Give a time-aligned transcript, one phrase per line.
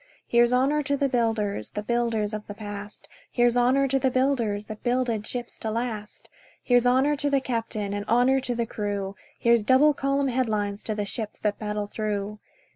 [0.25, 4.65] Here's honour to the builders– The builders of the past; Here's honour to the builders
[4.65, 6.27] That builded ships to last;
[6.63, 10.95] Here's honour to the captain, And honour to the crew; Here's double column headlines To
[10.95, 12.39] the ships that battle through.